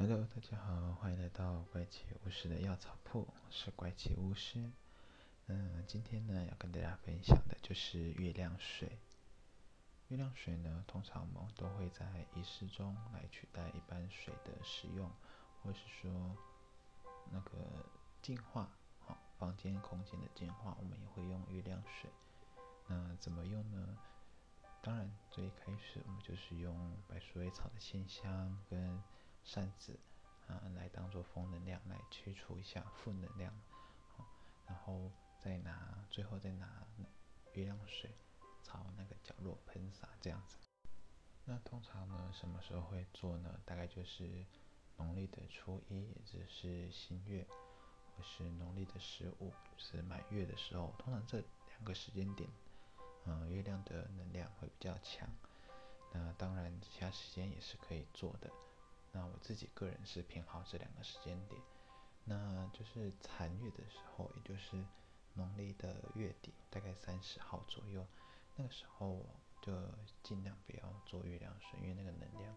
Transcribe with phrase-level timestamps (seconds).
[0.00, 4.70] Hello，大家好，欢迎来到怪奇巫师的药草铺，我是怪奇巫师。
[5.48, 8.96] 嗯，今天呢要跟大家分享的就是月亮水。
[10.06, 12.06] 月亮水呢，通常我们都会在
[12.36, 15.10] 仪式中来取代一般水的使用，
[15.64, 16.36] 或是说
[17.32, 17.58] 那个
[18.22, 18.70] 净化，
[19.00, 22.08] 好，房间空间的净化，我们也会用月亮水。
[22.86, 23.98] 那怎么用呢？
[24.80, 29.02] 当然，最开始我们就是用白鼠尾草的线香跟
[29.44, 29.98] 扇子
[30.46, 33.52] 啊，来当做风能量来驱除一下负能量，
[34.16, 34.24] 好，
[34.66, 36.86] 然后再拿，最后再拿
[37.52, 38.14] 月亮水
[38.62, 40.56] 朝那个角落喷洒这样子。
[41.44, 43.58] 那通常呢，什么时候会做呢？
[43.64, 44.44] 大概就是
[44.96, 47.46] 农历的初一，也就是新月，
[48.14, 50.94] 或是农历的十五，是满月的时候。
[50.98, 52.50] 通常这两个时间点，
[53.24, 55.26] 嗯，月亮的能量会比较强。
[56.12, 58.50] 那当然，其他时间也是可以做的。
[59.12, 61.60] 那我自己个人是偏好这两个时间点，
[62.24, 64.84] 那就是残月的时候，也就是
[65.34, 68.06] 农历的月底，大概三十号左右，
[68.56, 69.24] 那个时候
[69.62, 69.72] 就
[70.22, 72.54] 尽量不要做月亮水，因为那个能量，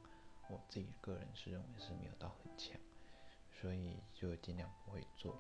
[0.50, 2.80] 我自己个人是认为是没有到很强，
[3.62, 5.36] 所以就尽量不会做。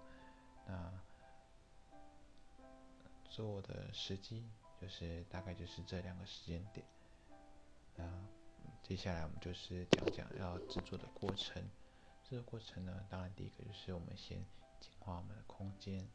[0.66, 0.94] 那
[3.30, 6.86] 做的时机就是大概就是这两个时间点，
[8.92, 11.64] 接下来我们就是讲讲要制作的过程。
[12.30, 14.45] 这个过程呢，当然第一个就是我们先
[14.81, 16.06] 净化我们的空间。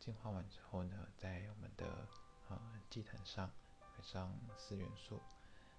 [0.00, 2.08] 净化完之后呢，在我们的
[2.48, 5.20] 呃祭坛上摆上四元素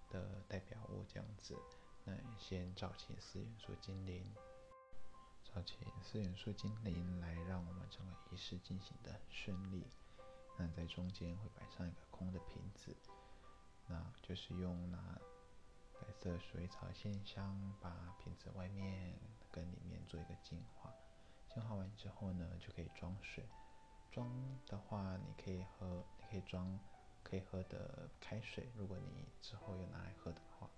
[0.10, 1.58] 的代表物，这样子。
[2.06, 4.24] 那先召请四元素精灵，
[5.44, 9.86] 召请四元素精灵来让我们整个仪式进行的顺利。
[10.58, 12.96] 那在中间会摆上一个空的瓶子，
[13.88, 15.13] 那就是用拿。
[16.24, 19.14] 的水草线香，把瓶子外面
[19.52, 20.90] 跟里面做一个净化。
[21.50, 23.44] 净化完之后呢，就可以装水。
[24.10, 24.32] 装
[24.66, 26.80] 的话，你可以喝，你可以装
[27.24, 28.72] 可以喝的开水。
[28.78, 30.70] 如果你之后要拿来喝的话，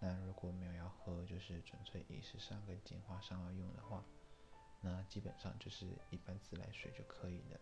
[0.00, 4.04] 那如果没有要喝，就是纯粹仪式上跟净化上要用的话，
[4.80, 7.60] 那基本上就是一般自来水就可以了。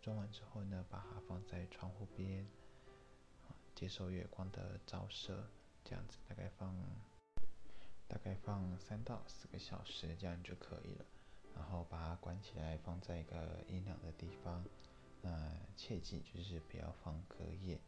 [0.00, 2.46] 装完之后呢，把它放在窗户边，
[3.74, 5.44] 接受月光的照射。
[5.88, 6.74] 这样子大概放
[8.08, 11.04] 大概放三到四个小时，这样就可以了。
[11.54, 14.64] 然后把它关起来，放在一个阴凉的地方。
[15.22, 17.78] 那切记就是不要放隔夜，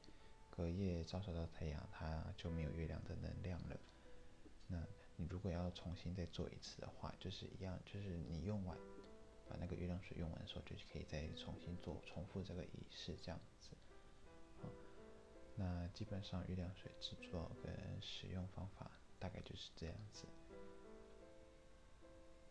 [0.51, 3.77] 隔夜照射到太阳，它就没有月亮的能量了。
[4.69, 4.83] 那
[5.17, 8.79] 你如果要重新再做一次的话，就是一样，就是你用完
[9.49, 13.71] 把那个月亮水用完的时候，就可以再重新做重复这个仪式，这样子。
[15.61, 17.73] 那基本上月亮水制作跟
[19.69, 20.25] 是这样子。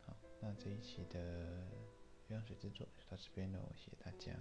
[0.06, 1.68] 好，那这一期的
[2.30, 4.34] 鸳鸯水制作就到这边喽，谢谢大家。